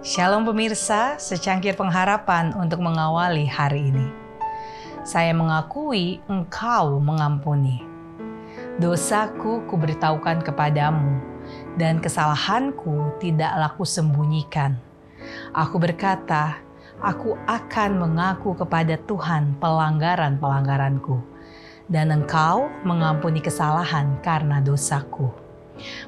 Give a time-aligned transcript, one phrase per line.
[0.00, 4.08] Shalom pemirsa, secangkir pengharapan untuk mengawali hari ini.
[5.04, 7.84] Saya mengakui engkau mengampuni.
[8.80, 11.20] Dosaku kuberitahukan kepadamu,
[11.76, 14.80] dan kesalahanku tidak laku sembunyikan.
[15.52, 16.56] Aku berkata,
[17.04, 21.20] aku akan mengaku kepada Tuhan pelanggaran-pelanggaranku,
[21.92, 25.28] dan engkau mengampuni kesalahan karena dosaku.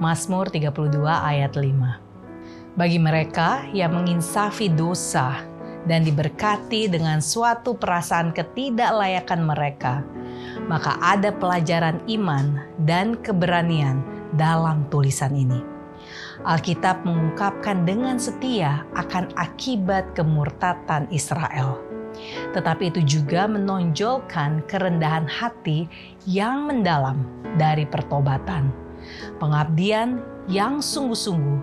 [0.00, 0.72] Mazmur 32
[1.04, 2.13] ayat 5
[2.74, 5.46] bagi mereka yang menginsafi dosa
[5.86, 10.02] dan diberkati dengan suatu perasaan ketidaklayakan mereka,
[10.66, 14.02] maka ada pelajaran iman dan keberanian
[14.34, 15.60] dalam tulisan ini.
[16.44, 21.80] Alkitab mengungkapkan dengan setia akan akibat kemurtatan Israel.
[22.52, 25.86] Tetapi itu juga menonjolkan kerendahan hati
[26.26, 28.70] yang mendalam dari pertobatan,
[29.42, 31.58] pengabdian yang sungguh-sungguh,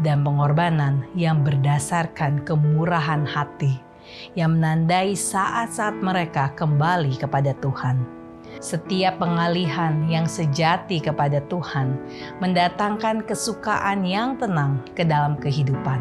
[0.00, 3.80] dan pengorbanan yang berdasarkan kemurahan hati
[4.38, 8.16] yang menandai saat-saat mereka kembali kepada Tuhan.
[8.56, 12.00] Setiap pengalihan yang sejati kepada Tuhan
[12.40, 16.00] mendatangkan kesukaan yang tenang ke dalam kehidupan.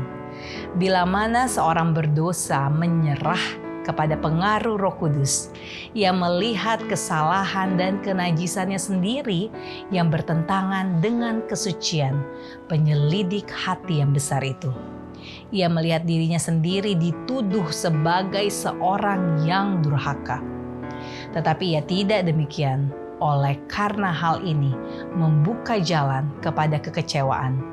[0.80, 5.54] Bila mana seorang berdosa menyerah kepada pengaruh Roh Kudus.
[5.94, 9.54] Ia melihat kesalahan dan kenajisannya sendiri
[9.94, 12.26] yang bertentangan dengan kesucian
[12.66, 14.74] penyelidik hati yang besar itu.
[15.54, 20.42] Ia melihat dirinya sendiri dituduh sebagai seorang yang durhaka.
[21.38, 22.90] Tetapi ia tidak demikian
[23.24, 24.76] oleh karena hal ini
[25.16, 27.64] membuka jalan kepada kekecewaan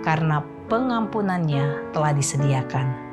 [0.00, 0.40] karena
[0.72, 3.05] pengampunannya telah disediakan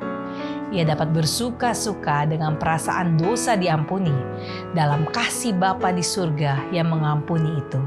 [0.70, 4.14] ia dapat bersuka-suka dengan perasaan dosa diampuni
[4.72, 7.80] dalam kasih Bapa di surga yang mengampuni itu.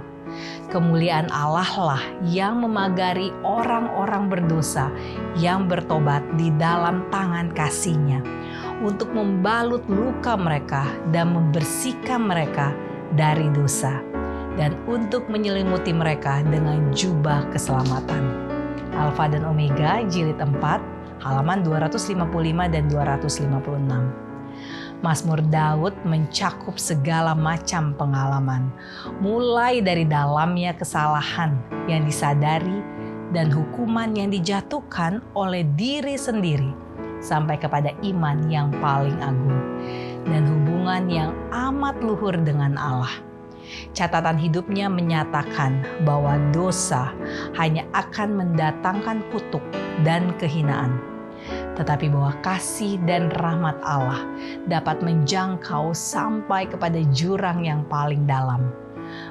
[0.68, 4.92] Kemuliaan Allah lah yang memagari orang-orang berdosa
[5.40, 8.20] yang bertobat di dalam tangan kasihnya
[8.84, 12.76] untuk membalut luka mereka dan membersihkan mereka
[13.16, 13.98] dari dosa
[14.60, 18.50] dan untuk menyelimuti mereka dengan jubah keselamatan.
[18.98, 24.28] Alfa dan Omega jilid 4 halaman 255 dan 256.
[25.06, 28.74] Mazmur Daud mencakup segala macam pengalaman,
[29.22, 31.54] mulai dari dalamnya kesalahan
[31.86, 32.82] yang disadari
[33.30, 36.74] dan hukuman yang dijatuhkan oleh diri sendiri,
[37.22, 39.62] sampai kepada iman yang paling agung
[40.26, 43.27] dan hubungan yang amat luhur dengan Allah.
[43.92, 47.12] Catatan hidupnya menyatakan bahwa dosa
[47.60, 49.64] hanya akan mendatangkan kutuk
[50.06, 51.18] dan kehinaan
[51.78, 54.26] tetapi bahwa kasih dan rahmat Allah
[54.66, 58.74] dapat menjangkau sampai kepada jurang yang paling dalam.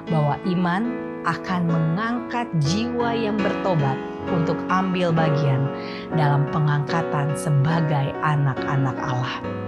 [0.07, 0.83] Bahwa iman
[1.27, 3.99] akan mengangkat jiwa yang bertobat
[4.31, 5.67] untuk ambil bagian
[6.15, 9.66] dalam pengangkatan sebagai anak-anak Allah.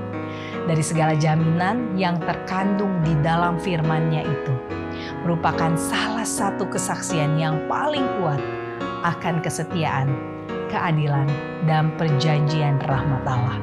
[0.65, 4.53] Dari segala jaminan yang terkandung di dalam firman-Nya itu,
[5.23, 8.41] merupakan salah satu kesaksian yang paling kuat
[9.05, 10.11] akan kesetiaan
[10.69, 11.25] keadilan,
[11.65, 13.57] dan perjanjian rahmat Allah.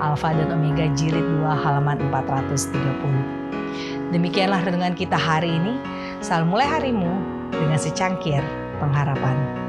[0.00, 4.10] Alfa dan Omega jilid 2 halaman 430.
[4.10, 5.76] Demikianlah renungan kita hari ini.
[6.24, 7.12] Selalu mulai harimu
[7.52, 8.42] dengan secangkir
[8.82, 9.67] pengharapan.